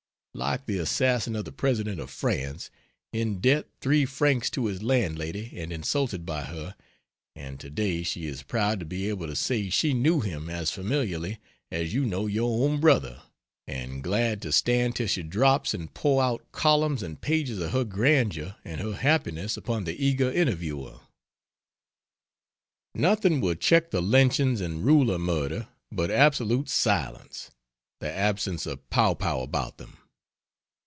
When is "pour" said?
15.93-16.23